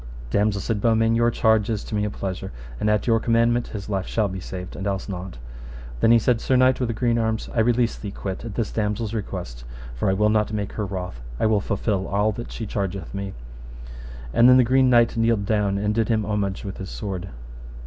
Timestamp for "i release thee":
7.53-8.09